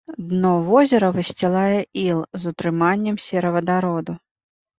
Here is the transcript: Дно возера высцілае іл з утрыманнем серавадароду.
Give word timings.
Дно 0.29 0.51
возера 0.69 1.09
высцілае 1.17 1.75
іл 2.05 2.19
з 2.41 2.55
утрыманнем 2.55 3.21
серавадароду. 3.27 4.19